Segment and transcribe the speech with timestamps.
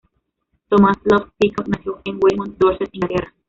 [0.67, 3.35] Thomas Love Peacock nació en Weymouth, Dorset, Inglaterra.